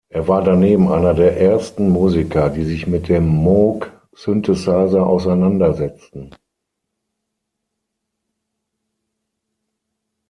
Er 0.09 0.27
war 0.27 0.43
daneben 0.43 0.91
einer 0.91 1.13
der 1.13 1.39
ersten 1.39 1.89
Musiker, 1.89 2.49
die 2.49 2.63
sich 2.63 2.87
mit 2.87 3.07
dem 3.07 3.27
Moog-Synthesizer 3.27 5.05
auseinandersetzten. 5.05 6.33